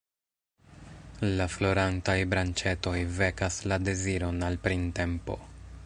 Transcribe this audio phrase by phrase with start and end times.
[1.33, 5.39] La florantaj branĉetoj vekas la deziron al printempo.